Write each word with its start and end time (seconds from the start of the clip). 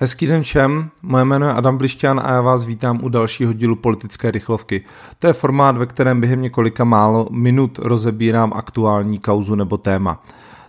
Hezký 0.00 0.26
den 0.26 0.42
všem, 0.42 0.90
moje 1.02 1.24
jméno 1.24 1.46
je 1.46 1.52
Adam 1.52 1.78
Blišťan 1.78 2.20
a 2.24 2.30
já 2.32 2.40
vás 2.40 2.64
vítám 2.64 3.00
u 3.02 3.08
dalšího 3.08 3.52
dílu 3.52 3.76
politické 3.76 4.30
rychlovky. 4.30 4.84
To 5.18 5.26
je 5.26 5.32
formát, 5.32 5.76
ve 5.76 5.86
kterém 5.86 6.20
během 6.20 6.42
několika 6.42 6.84
málo 6.84 7.28
minut 7.30 7.78
rozebírám 7.78 8.52
aktuální 8.56 9.18
kauzu 9.18 9.54
nebo 9.54 9.76
téma. 9.76 10.22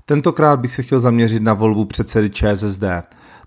Tentokrát 0.05 0.60
bych 0.60 0.73
se 0.73 0.84
chtěl 0.84 1.00
zaměřit 1.00 1.44
na 1.44 1.54
volbu 1.54 1.86
předsedy 1.86 2.29
ČSSD. 2.29 2.84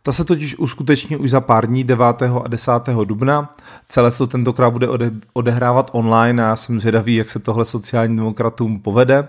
Ta 0.02 0.12
se 0.12 0.24
totiž 0.24 0.58
uskuteční 0.58 1.16
už 1.16 1.30
za 1.30 1.40
pár 1.40 1.66
dní 1.66 1.84
9. 1.84 2.06
a 2.44 2.48
10. 2.48 2.72
dubna. 3.04 3.52
Celé 3.88 4.10
se 4.10 4.18
to 4.18 4.26
tentokrát 4.26 4.70
bude 4.70 4.88
odehrávat 5.32 5.90
online 5.92 6.44
a 6.44 6.48
já 6.48 6.56
jsem 6.56 6.80
zvědavý, 6.80 7.14
jak 7.14 7.30
se 7.30 7.38
tohle 7.38 7.64
sociálním 7.64 8.16
demokratům 8.16 8.80
povede. 8.80 9.28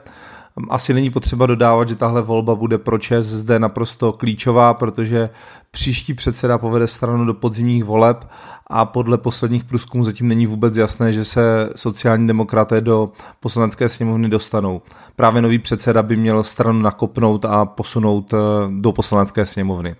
Asi 0.70 0.94
není 0.94 1.10
potřeba 1.10 1.46
dodávat, 1.46 1.90
že 1.90 1.96
tahle 1.96 2.22
volba 2.22 2.56
bude 2.56 2.78
pro 2.78 2.98
ČSSD 3.00 3.50
naprosto 3.58 4.12
klíčová, 4.12 4.74
protože 4.74 5.30
příští 5.72 6.14
předseda 6.14 6.58
povede 6.58 6.88
stranu 6.88 7.26
do 7.26 7.34
podzimních 7.34 7.84
voleb 7.84 8.28
a 8.68 8.86
podle 8.86 9.18
posledních 9.18 9.64
průzkumů 9.64 10.04
zatím 10.04 10.28
není 10.28 10.46
vůbec 10.46 10.78
jasné, 10.78 11.14
že 11.14 11.26
se 11.26 11.70
sociální 11.76 12.28
demokraté 12.28 12.82
do 12.82 13.12
poslanecké 13.40 13.90
sněmovny 13.90 14.30
dostanou. 14.30 14.82
Právě 15.16 15.42
nový 15.42 15.60
předseda 15.60 16.04
by 16.04 16.16
měl 16.16 16.44
stranu 16.44 16.82
nakopnout 16.82 17.46
a 17.46 17.66
posunout 17.66 18.34
eh, 18.34 18.38
do 18.70 18.92
poslanecké 18.92 19.46
sněmovny. 19.46 19.96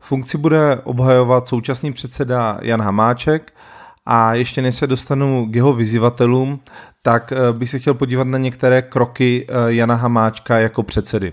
Funkci 0.00 0.38
bude 0.38 0.80
obhajovat 0.84 1.48
současný 1.48 1.92
předseda 1.92 2.58
Jan 2.62 2.82
Hamáček 2.82 3.52
a 4.06 4.34
ještě 4.34 4.62
než 4.62 4.74
se 4.74 4.86
dostanu 4.86 5.46
k 5.50 5.56
jeho 5.56 5.72
vyzývatelům, 5.72 6.60
tak 7.02 7.32
eh, 7.32 7.52
bych 7.52 7.70
se 7.70 7.78
chtěl 7.78 7.94
podívat 7.94 8.26
na 8.26 8.38
některé 8.38 8.82
kroky 8.82 9.46
eh, 9.48 9.52
Jana 9.66 9.94
Hamáčka 9.94 10.58
jako 10.58 10.82
předsedy. 10.82 11.32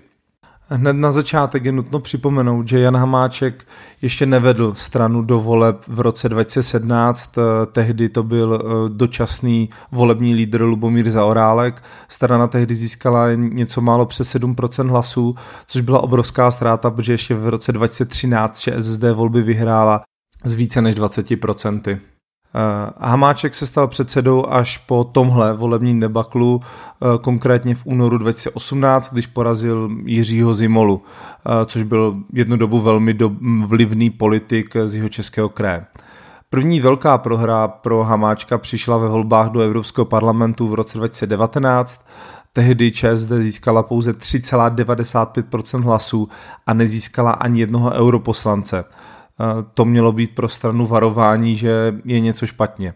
Hned 0.70 0.94
na 0.94 1.12
začátek 1.12 1.66
je 1.66 1.72
nutno 1.72 2.00
připomenout, 2.00 2.68
že 2.68 2.80
Jan 2.80 2.98
Hamáček 2.98 3.68
ještě 4.02 4.26
nevedl 4.26 4.74
stranu 4.74 5.22
do 5.22 5.40
voleb 5.40 5.78
v 5.88 6.00
roce 6.00 6.30
2017, 6.30 7.38
eh, 7.38 7.42
tehdy 7.66 8.10
to 8.10 8.24
byl 8.24 8.62
dočasný 8.88 9.70
volební 9.92 10.36
lídr 10.36 10.62
Lubomír 10.62 11.10
Zaorálek. 11.10 11.84
Strana 12.08 12.48
tehdy 12.48 12.76
získala 12.76 13.34
něco 13.34 13.82
málo 13.82 14.06
přes 14.06 14.36
7% 14.36 14.90
hlasů, 14.90 15.36
což 15.68 15.82
byla 15.82 16.04
obrovská 16.04 16.52
ztráta, 16.52 16.92
protože 16.92 17.14
ještě 17.14 17.36
v 17.36 17.50
roce 17.50 17.72
2013 17.72 18.60
ČSSD 18.60 19.04
volby 19.14 19.42
vyhrála 19.42 20.02
z 20.44 20.54
více 20.54 20.82
než 20.82 20.96
20%. 20.96 22.00
Hamáček 22.98 23.56
se 23.56 23.68
stal 23.68 23.88
předsedou 23.88 24.46
až 24.50 24.78
po 24.78 25.04
tomhle 25.04 25.54
volebním 25.54 26.00
debaklu, 26.00 26.62
eh, 26.62 27.18
konkrétně 27.22 27.76
v 27.76 27.86
únoru 27.86 28.18
2018, 28.18 29.14
když 29.14 29.28
porazil 29.28 29.90
Jiřího 30.06 30.54
Zimolu, 30.54 31.02
eh, 31.46 31.66
což 31.66 31.84
byl 31.84 32.16
jednu 32.34 32.58
dobu 32.58 32.80
velmi 32.80 33.14
do, 33.14 33.32
vlivný 33.66 34.10
politik 34.10 34.76
z 34.86 34.96
jeho 34.96 35.10
českého 35.10 35.50
kraje. 35.50 35.86
První 36.50 36.80
velká 36.80 37.18
prohra 37.18 37.68
pro 37.68 38.04
Hamáčka 38.04 38.58
přišla 38.58 38.98
ve 38.98 39.08
volbách 39.08 39.50
do 39.50 39.60
Evropského 39.60 40.06
parlamentu 40.06 40.68
v 40.68 40.74
roce 40.74 40.98
2019. 40.98 42.06
Tehdy 42.54 42.92
ČSD 42.92 43.32
získala 43.40 43.84
pouze 43.84 44.12
3,95% 44.12 45.84
hlasů 45.84 46.30
a 46.68 46.74
nezískala 46.74 47.32
ani 47.32 47.60
jednoho 47.60 47.92
europoslance 47.92 48.86
to 49.74 49.86
mělo 49.86 50.12
být 50.12 50.36
pro 50.36 50.50
stranu 50.50 50.86
varování, 50.86 51.56
že 51.56 51.96
je 52.06 52.20
něco 52.20 52.46
špatně. 52.46 52.94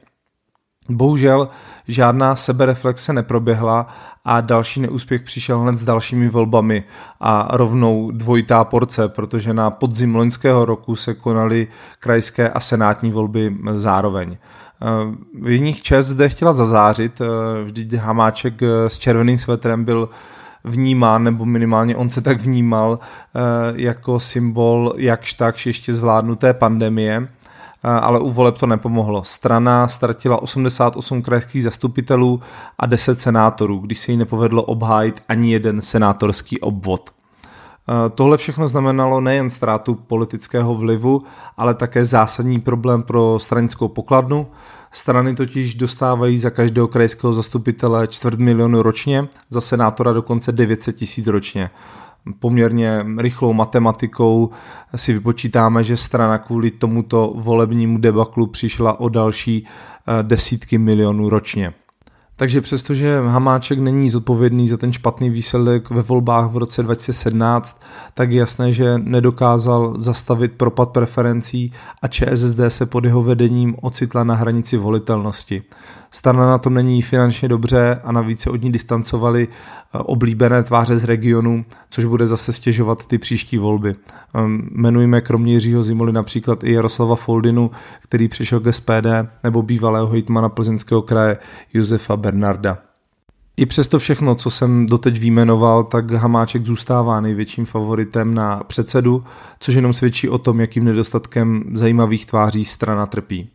Bohužel 0.90 1.48
žádná 1.88 2.36
sebereflexe 2.36 3.14
neproběhla 3.14 3.88
a 4.26 4.42
další 4.42 4.82
neúspěch 4.82 5.22
přišel 5.22 5.60
hned 5.60 5.76
s 5.76 5.84
dalšími 5.84 6.30
volbami 6.30 6.84
a 7.20 7.48
rovnou 7.52 8.12
dvojitá 8.12 8.64
porce, 8.64 9.10
protože 9.10 9.54
na 9.54 9.70
podzim 9.70 10.16
loňského 10.16 10.66
roku 10.66 10.96
se 10.96 11.14
konaly 11.14 11.68
krajské 12.00 12.50
a 12.50 12.60
senátní 12.60 13.12
volby 13.12 13.56
zároveň. 13.74 14.38
V 15.42 15.50
jiných 15.50 15.82
čest 15.82 16.08
zde 16.08 16.30
chtěla 16.30 16.54
zazářit, 16.54 17.22
vždyť 17.64 17.94
Hamáček 17.94 18.62
s 18.88 18.98
červeným 18.98 19.38
svetrem 19.38 19.86
byl 19.86 20.10
vnímán, 20.64 21.24
nebo 21.24 21.46
minimálně 21.46 21.96
on 21.96 22.10
se 22.10 22.22
tak 22.22 22.40
vnímal 22.40 23.00
eh, 23.00 23.40
jako 23.76 24.20
symbol 24.20 24.94
jakž 24.98 25.34
takž 25.34 25.66
ještě 25.66 25.94
zvládnuté 25.94 26.54
pandemie 26.54 27.28
eh, 27.84 27.90
ale 27.90 28.20
u 28.20 28.30
voleb 28.30 28.58
to 28.58 28.68
nepomohlo. 28.68 29.24
Strana 29.24 29.88
ztratila 29.88 30.42
88 30.42 31.22
krajských 31.22 31.64
zastupitelů 31.64 32.42
a 32.80 32.86
10 32.86 33.22
senátorů, 33.22 33.80
když 33.80 34.00
se 34.00 34.12
jí 34.12 34.18
nepovedlo 34.18 34.64
obhájit 34.64 35.24
ani 35.30 35.52
jeden 35.52 35.82
senátorský 35.82 36.60
obvod. 36.60 37.17
Eh, 37.90 38.10
tohle 38.10 38.38
všechno 38.38 38.68
znamenalo 38.68 39.22
nejen 39.22 39.50
ztrátu 39.50 39.96
politického 39.96 40.76
vlivu, 40.76 41.24
ale 41.58 41.74
také 41.74 42.06
zásadní 42.06 42.60
problém 42.60 43.04
pro 43.04 43.40
stranickou 43.40 43.88
pokladnu. 43.88 44.48
Strany 44.92 45.36
totiž 45.36 45.76
dostávají 45.76 46.40
za 46.40 46.50
každého 46.50 46.88
krajského 46.88 47.34
zastupitele 47.34 48.08
čtvrt 48.08 48.40
milionu 48.40 48.82
ročně, 48.82 49.28
za 49.50 49.62
senátora 49.62 50.14
dokonce 50.14 50.52
900 50.52 50.96
tisíc 50.96 51.28
ročně. 51.28 51.70
Poměrně 52.40 53.06
rychlou 53.18 53.54
matematikou 53.54 54.50
si 54.96 55.14
vypočítáme, 55.14 55.84
že 55.84 55.98
strana 55.98 56.38
kvůli 56.38 56.72
tomuto 56.72 57.34
volebnímu 57.36 57.98
debaklu 57.98 58.48
přišla 58.48 59.00
o 59.00 59.10
další 59.10 59.66
eh, 59.66 60.24
desítky 60.24 60.78
milionů 60.78 61.30
ročně. 61.30 61.74
Takže 62.40 62.62
přestože 62.62 63.22
Hamáček 63.22 63.80
není 63.80 64.10
zodpovědný 64.10 64.70
za 64.70 64.78
ten 64.78 64.94
špatný 64.94 65.30
výsledek 65.30 65.90
ve 65.90 66.02
volbách 66.02 66.52
v 66.52 66.58
roce 66.58 66.84
2017, 66.84 67.82
tak 68.14 68.32
je 68.32 68.40
jasné, 68.40 68.74
že 68.74 68.98
nedokázal 68.98 69.96
zastavit 69.98 70.52
propad 70.52 70.90
preferencí 70.90 71.74
a 72.02 72.08
ČSSD 72.08 72.60
se 72.68 72.86
pod 72.86 73.06
jeho 73.06 73.24
vedením 73.24 73.76
ocitla 73.82 74.24
na 74.24 74.36
hranici 74.36 74.78
volitelnosti. 74.78 75.64
Strana 76.12 76.48
na 76.48 76.58
tom 76.58 76.74
není 76.74 77.02
finančně 77.02 77.48
dobře 77.48 78.00
a 78.04 78.12
navíc 78.12 78.42
se 78.42 78.50
od 78.50 78.62
ní 78.64 78.72
distancovali 78.72 79.48
eh, 79.48 79.98
oblíbené 79.98 80.64
tváře 80.64 80.98
z 80.98 81.04
regionu, 81.04 81.66
což 81.90 82.06
bude 82.06 82.28
zase 82.28 82.54
stěžovat 82.54 83.06
ty 83.06 83.18
příští 83.18 83.58
volby. 83.58 83.96
Ehm, 84.34 84.70
jmenujeme 84.72 85.22
kromě 85.22 85.54
Jiřího 85.54 85.84
Zimoly 85.84 86.14
například 86.14 86.64
i 86.64 86.74
Jaroslava 86.74 87.16
Foldinu, 87.16 87.72
který 88.02 88.28
přišel 88.28 88.60
k 88.60 88.74
SPD, 88.74 89.08
nebo 89.44 89.62
bývalého 89.62 90.08
hejtmana 90.08 90.50
plzeňského 90.50 91.02
kraje 91.02 91.38
Josefa 91.74 92.18
Bernarda. 92.18 92.78
I 93.58 93.66
přesto 93.66 94.00
všechno, 94.00 94.36
co 94.36 94.50
jsem 94.50 94.86
doteď 94.86 95.20
výjmenoval, 95.20 95.84
tak 95.84 96.12
Hamáček 96.12 96.66
zůstává 96.66 97.22
největším 97.22 97.66
favoritem 97.66 98.34
na 98.34 98.64
předsedu, 98.68 99.24
což 99.60 99.76
jenom 99.76 99.94
svědčí 99.94 100.30
o 100.30 100.38
tom, 100.38 100.60
jakým 100.60 100.84
nedostatkem 100.84 101.64
zajímavých 101.74 102.26
tváří 102.26 102.66
strana 102.66 103.06
trpí. 103.06 103.50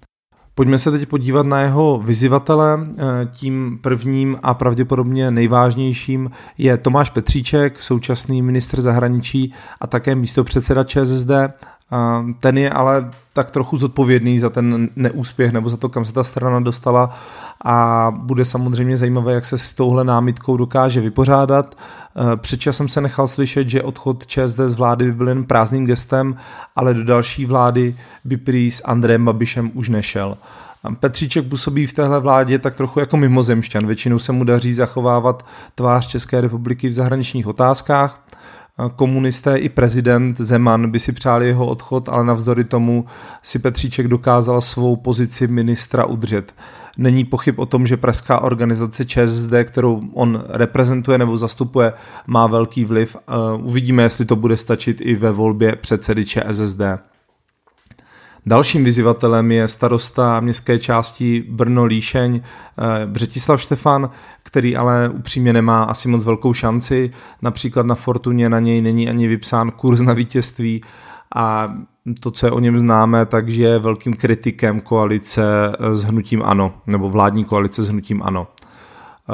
Pojďme 0.55 0.79
se 0.79 0.91
teď 0.91 1.09
podívat 1.09 1.47
na 1.47 1.61
jeho 1.61 1.99
vyzivatele. 1.99 2.81
Eh, 2.81 3.03
tím 3.33 3.79
prvním 3.83 4.39
a 4.43 4.55
pravděpodobně 4.55 5.31
nejvážnějším 5.31 6.31
je 6.59 6.77
Tomáš 6.77 7.11
Petříček, 7.11 7.83
současný 7.83 8.43
ministr 8.43 8.81
zahraničí 8.81 9.55
a 9.81 9.87
také 9.87 10.15
místopředseda 10.15 10.85
ČSSD. 10.85 11.31
Ten 12.41 12.59
je 12.59 12.71
ale 12.71 13.11
tak 13.33 13.51
trochu 13.51 13.77
zodpovědný 13.77 14.39
za 14.39 14.51
ten 14.51 14.89
neúspěch 14.97 15.53
nebo 15.53 15.69
za 15.69 15.77
to, 15.77 15.89
kam 15.89 16.05
se 16.05 16.13
ta 16.13 16.25
strana 16.25 16.61
dostala 16.61 17.11
a 17.65 18.11
bude 18.17 18.45
samozřejmě 18.45 18.97
zajímavé, 18.97 19.33
jak 19.33 19.45
se 19.45 19.59
s 19.59 19.75
touhle 19.75 20.05
námitkou 20.05 20.57
dokáže 20.57 21.01
vypořádat. 21.01 21.75
Eh, 22.17 22.37
Předčasem 22.37 22.89
se 22.89 23.01
nechal 23.01 23.27
slyšet, 23.29 23.69
že 23.69 23.83
odchod 23.83 24.27
ČSD 24.27 24.61
z 24.67 24.75
vlády 24.75 25.05
by 25.05 25.13
byl 25.13 25.29
jen 25.29 25.45
prázdným 25.45 25.87
gestem, 25.87 26.37
ale 26.77 26.95
do 26.95 27.05
další 27.05 27.47
vlády 27.47 27.97
by 28.25 28.37
prý 28.37 28.71
s 28.71 28.83
Andrejem 28.85 29.25
Babišem 29.25 29.71
už 29.75 29.89
nešel. 29.89 30.37
Petříček 31.01 31.49
působí 31.49 31.87
v 31.87 31.93
téhle 31.93 32.21
vládě 32.21 32.59
tak 32.59 32.75
trochu 32.75 33.01
jako 33.01 33.17
mimozemšťan. 33.17 33.87
Většinou 33.87 34.19
se 34.19 34.33
mu 34.33 34.45
daří 34.45 34.73
zachovávat 34.73 35.47
tvář 35.75 36.07
České 36.07 36.41
republiky 36.41 36.89
v 36.89 36.93
zahraničních 36.93 37.47
otázkách 37.47 38.21
komunisté 38.97 39.57
i 39.57 39.69
prezident 39.69 40.41
Zeman 40.41 40.91
by 40.91 40.99
si 40.99 41.13
přáli 41.13 41.47
jeho 41.47 41.67
odchod, 41.67 42.09
ale 42.09 42.25
navzdory 42.25 42.65
tomu 42.65 43.05
si 43.43 43.59
Petříček 43.59 44.09
dokázal 44.09 44.61
svou 44.61 44.97
pozici 44.97 45.47
ministra 45.47 46.05
udržet. 46.05 46.55
Není 46.99 47.25
pochyb 47.25 47.59
o 47.59 47.67
tom, 47.67 47.87
že 47.87 47.97
pražská 47.97 48.41
organizace 48.41 49.05
ČSSD, 49.05 49.53
kterou 49.65 50.01
on 50.13 50.45
reprezentuje 50.49 51.19
nebo 51.19 51.37
zastupuje, 51.37 51.93
má 52.27 52.47
velký 52.47 52.85
vliv. 52.85 53.17
Uvidíme, 53.63 54.03
jestli 54.03 54.25
to 54.25 54.37
bude 54.37 54.57
stačit 54.57 55.01
i 55.01 55.15
ve 55.15 55.33
volbě 55.33 55.77
předsedy 55.77 56.25
ČSSD. 56.25 56.81
Dalším 58.47 58.85
vyzývatelem 58.85 59.53
je 59.53 59.69
starosta 59.69 60.41
městské 60.41 60.79
části 60.79 61.45
Brno-Líšeň 61.51 62.41
eh, 62.41 63.07
Břetislav 63.07 63.63
Štefan, 63.63 64.11
který 64.43 64.77
ale 64.77 65.09
upřímně 65.09 65.53
nemá 65.53 65.83
asi 65.83 66.09
moc 66.09 66.25
velkou 66.25 66.53
šanci. 66.55 67.11
Například 67.43 67.87
na 67.87 67.95
Fortuně 67.95 68.49
na 68.49 68.61
něj 68.61 68.83
není 68.83 69.09
ani 69.09 69.29
vypsán 69.29 69.71
kurz 69.71 70.01
na 70.01 70.13
vítězství 70.13 70.81
a 71.35 71.75
to, 72.21 72.31
co 72.31 72.47
je 72.47 72.53
o 72.53 72.61
něm 72.61 72.79
známe, 72.79 73.27
takže 73.27 73.63
je 73.63 73.79
velkým 73.79 74.15
kritikem 74.15 74.81
koalice 74.81 75.43
s 75.93 76.03
hnutím 76.03 76.43
ANO, 76.43 76.75
nebo 76.87 77.11
vládní 77.11 77.45
koalice 77.45 77.83
s 77.83 77.89
hnutím 77.89 78.23
ANO. 78.23 78.47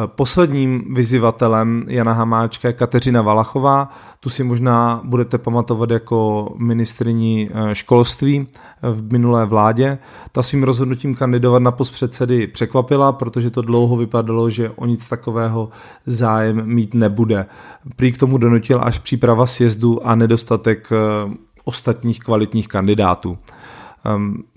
Posledním 0.06 0.94
vyzývatelem 0.94 1.82
Jana 1.88 2.12
Hamáčka 2.12 2.68
je 2.68 2.72
Kateřina 2.72 3.22
Valachová, 3.22 3.90
tu 4.20 4.30
si 4.30 4.44
možná 4.44 5.00
budete 5.04 5.38
pamatovat 5.38 5.90
jako 5.90 6.48
ministriní 6.58 7.50
eh, 7.52 7.74
školství 7.74 8.46
eh, 8.46 8.90
v 8.90 9.12
minulé 9.12 9.46
vládě. 9.46 9.98
Ta 10.32 10.42
svým 10.42 10.62
rozhodnutím 10.62 11.14
kandidovat 11.14 11.62
na 11.62 11.70
post 11.70 11.90
předsedy 11.90 12.46
překvapila, 12.46 13.12
protože 13.12 13.50
to 13.50 13.62
dlouho 13.62 13.96
vypadalo, 13.96 14.50
že 14.50 14.70
o 14.70 14.86
nic 14.86 15.08
takového 15.08 15.68
zájem 16.06 16.62
mít 16.66 16.94
nebude. 16.94 17.46
Prý 17.96 18.12
k 18.12 18.18
tomu 18.18 18.38
donutil 18.38 18.80
až 18.82 18.98
příprava 18.98 19.46
sjezdu 19.46 20.06
a 20.06 20.14
nedostatek 20.14 20.88
eh, 20.92 21.34
ostatních 21.64 22.20
kvalitních 22.20 22.68
kandidátů. 22.68 23.38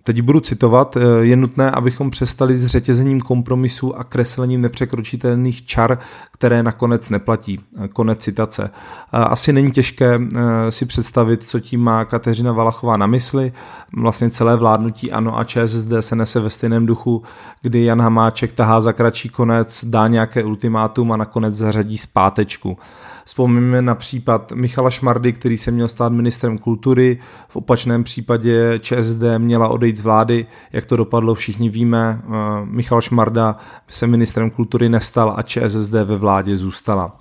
Teď 0.04 0.22
budu 0.22 0.40
citovat, 0.40 0.98
eh, 0.98 1.02
je 1.22 1.36
nutné, 1.36 1.72
abychom 1.72 2.10
přestali 2.10 2.58
s 2.58 2.66
řetězením 2.66 3.22
kompromisů 3.22 3.96
a 3.96 4.04
kreslením 4.04 4.62
nepřekročitelných 4.62 5.66
čar, 5.66 6.00
které 6.32 6.64
nakonec 6.64 7.10
neplatí. 7.10 7.60
Eh, 7.84 7.88
konec 7.88 8.20
citace. 8.20 8.70
Asi 9.12 9.54
není 9.54 9.72
těžké 9.72 10.20
eh, 10.36 10.72
si 10.72 10.86
představit, 10.86 11.44
co 11.44 11.60
tím 11.60 11.82
má 11.82 12.06
Kateřina 12.06 12.52
Valachová 12.52 12.98
na 12.98 13.08
mysli. 13.08 13.54
Vlastně 13.98 14.30
celé 14.30 14.58
vládnutí 14.58 15.12
ANO 15.12 15.38
a 15.38 15.44
ČSSD 15.44 15.92
se 16.00 16.16
nese 16.16 16.40
ve 16.40 16.50
stejném 16.50 16.86
duchu, 16.86 17.24
kdy 17.62 17.84
Jan 17.84 18.02
Hamáček 18.02 18.54
tahá 18.54 18.82
za 18.82 18.94
kratší 18.94 19.30
konec, 19.30 19.86
dá 19.88 20.08
nějaké 20.08 20.44
ultimátum 20.44 21.12
a 21.12 21.18
nakonec 21.18 21.56
zařadí 21.56 21.98
zpátečku. 21.98 22.78
Vzpomeňme 23.26 23.82
na 23.82 23.96
případ 23.96 24.52
Michala 24.52 24.90
Šmardy, 24.90 25.34
který 25.34 25.58
se 25.58 25.72
měl 25.72 25.88
stát 25.88 26.12
ministrem 26.12 26.58
kultury. 26.58 27.20
V 27.48 27.56
opačném 27.56 28.04
případě 28.04 28.80
ČSD 28.80 29.22
měla 29.38 29.68
odejít 29.68 29.91
z 29.98 30.02
vlády. 30.02 30.46
Jak 30.74 30.86
to 30.86 30.96
dopadlo, 30.96 31.36
všichni 31.36 31.70
víme. 31.70 32.22
Eh, 32.24 32.30
Michal 32.66 33.02
Šmarda 33.02 33.56
se 33.88 34.08
ministrem 34.08 34.50
kultury 34.50 34.90
nestal 34.90 35.34
a 35.38 35.42
ČSSD 35.42 35.92
ve 35.92 36.18
vládě 36.18 36.58
zůstala. 36.58 37.18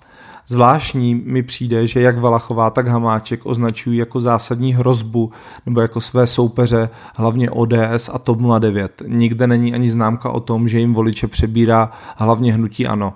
Zvláštní 0.50 1.14
mi 1.14 1.42
přijde, 1.42 1.86
že 1.86 2.00
jak 2.00 2.18
Valachová, 2.18 2.70
tak 2.70 2.86
Hamáček 2.86 3.46
označují 3.46 3.98
jako 3.98 4.20
zásadní 4.20 4.74
hrozbu 4.74 5.32
nebo 5.66 5.80
jako 5.80 6.00
své 6.00 6.26
soupeře 6.26 6.88
hlavně 7.14 7.50
ODS 7.50 8.10
a 8.12 8.18
TOP 8.18 8.38
09. 8.58 9.02
Nikde 9.06 9.46
není 9.46 9.74
ani 9.74 9.90
známka 9.90 10.30
o 10.30 10.40
tom, 10.40 10.68
že 10.68 10.78
jim 10.78 10.94
voliče 10.94 11.26
přebírá 11.26 11.90
hlavně 12.16 12.52
hnutí 12.52 12.86
ANO. 12.86 13.14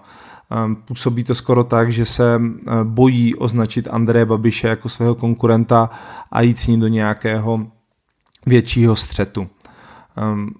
Ehm, 0.50 0.77
působí 0.77 1.25
to 1.25 1.35
skoro 1.35 1.65
tak, 1.65 1.93
že 1.93 2.05
se 2.05 2.41
eh, 2.41 2.71
bojí 2.85 3.35
označit 3.35 3.89
Andreje 3.91 4.27
Babiše 4.27 4.69
jako 4.69 4.89
svého 4.89 5.15
konkurenta 5.15 5.91
a 6.33 6.41
jít 6.41 6.59
s 6.59 6.67
ním 6.67 6.81
do 6.81 6.89
nějakého 6.89 7.67
většího 8.46 8.96
střetu. 8.96 9.46
Ehm, 10.17 10.50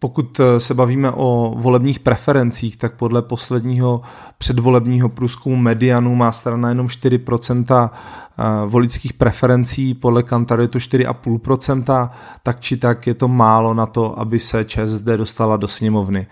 pokud 0.00 0.40
eh, 0.40 0.60
se 0.60 0.74
bavíme 0.74 1.10
o 1.10 1.54
volebních 1.56 1.98
preferencích, 2.00 2.76
tak 2.76 2.94
podle 2.94 3.22
posledního 3.22 4.00
předvolebního 4.38 5.08
průzkumu 5.08 5.56
Medianu 5.56 6.14
má 6.14 6.32
strana 6.32 6.68
jenom 6.68 6.86
4% 6.86 7.90
eh, 7.90 8.44
voličských 8.66 9.12
preferencí, 9.12 9.94
podle 9.94 10.22
Kantaru 10.22 10.62
je 10.62 10.68
to 10.68 10.78
4,5%, 10.78 12.10
tak 12.42 12.60
či 12.60 12.76
tak 12.76 13.06
je 13.06 13.14
to 13.14 13.28
málo 13.28 13.74
na 13.74 13.86
to, 13.86 14.18
aby 14.18 14.40
se 14.40 14.64
ČSD 14.64 15.04
dostala 15.04 15.56
do 15.56 15.68
sněmovny. 15.68 16.26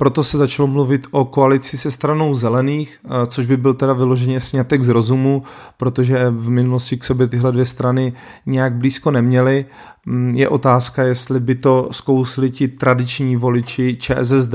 Proto 0.00 0.24
se 0.24 0.38
začalo 0.38 0.68
mluvit 0.68 1.06
o 1.10 1.24
koalici 1.24 1.78
se 1.78 1.90
stranou 1.90 2.34
zelených, 2.34 3.00
eh, 3.04 3.26
což 3.26 3.46
by 3.46 3.56
byl 3.56 3.74
teda 3.74 3.92
vyloženě 3.92 4.40
snětek 4.40 4.82
z 4.82 4.88
rozumu, 4.88 5.42
protože 5.76 6.30
v 6.30 6.50
minulosti 6.50 6.96
k 6.96 7.04
sobě 7.04 7.28
tyhle 7.28 7.52
dvě 7.52 7.66
strany 7.66 8.12
nějak 8.46 8.74
blízko 8.74 9.10
neměly. 9.10 9.66
Mm, 10.06 10.34
je 10.34 10.48
otázka, 10.48 11.02
jestli 11.02 11.40
by 11.40 11.54
to 11.54 11.88
zkousli 11.92 12.50
ti 12.50 12.68
tradiční 12.68 13.36
voliči 13.36 13.96
ČSSD, 14.00 14.54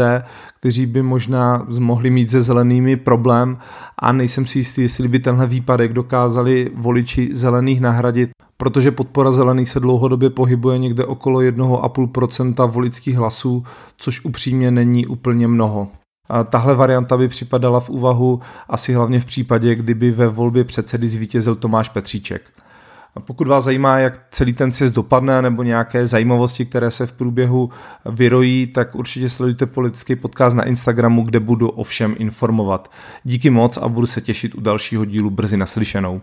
kteří 0.59 0.85
by 0.85 1.01
možná 1.01 1.67
mohli 1.79 2.09
mít 2.09 2.29
se 2.29 2.41
zelenými 2.41 2.95
problém 2.95 3.57
a 3.99 4.11
nejsem 4.11 4.45
si 4.45 4.59
jistý, 4.59 4.81
jestli 4.81 5.07
by 5.07 5.19
tenhle 5.19 5.47
výpadek 5.47 5.93
dokázali 5.93 6.71
voliči 6.75 7.29
zelených 7.31 7.81
nahradit, 7.81 8.29
protože 8.57 8.91
podpora 8.91 9.31
zelených 9.31 9.69
se 9.69 9.79
dlouhodobě 9.79 10.29
pohybuje 10.29 10.77
někde 10.77 11.05
okolo 11.05 11.39
1,5% 11.39 12.71
volických 12.71 13.15
hlasů, 13.15 13.63
což 13.97 14.25
upřímně 14.25 14.71
není 14.71 15.07
úplně 15.07 15.47
mnoho. 15.47 15.87
Tahle 16.49 16.75
varianta 16.75 17.17
by 17.17 17.27
připadala 17.27 17.79
v 17.79 17.89
úvahu 17.89 18.39
asi 18.69 18.93
hlavně 18.93 19.19
v 19.19 19.25
případě, 19.25 19.75
kdyby 19.75 20.11
ve 20.11 20.27
volbě 20.27 20.63
předsedy 20.63 21.07
zvítězil 21.07 21.55
Tomáš 21.55 21.89
Petříček. 21.89 22.41
Pokud 23.19 23.47
vás 23.47 23.63
zajímá, 23.63 23.99
jak 23.99 24.25
celý 24.29 24.53
ten 24.53 24.71
sjezd 24.71 24.95
dopadne, 24.95 25.41
nebo 25.41 25.63
nějaké 25.63 26.07
zajímavosti, 26.07 26.65
které 26.65 26.91
se 26.91 27.05
v 27.05 27.13
průběhu 27.13 27.69
vyrojí, 28.05 28.67
tak 28.67 28.95
určitě 28.95 29.29
sledujte 29.29 29.65
politický 29.65 30.15
podcast 30.15 30.57
na 30.57 30.63
Instagramu, 30.63 31.23
kde 31.23 31.39
budu 31.39 31.69
o 31.69 31.83
všem 31.83 32.15
informovat. 32.17 32.91
Díky 33.23 33.49
moc 33.49 33.77
a 33.77 33.87
budu 33.87 34.07
se 34.07 34.21
těšit 34.21 34.55
u 34.55 34.61
dalšího 34.61 35.05
dílu 35.05 35.29
brzy 35.29 35.57
naslyšenou. 35.57 36.21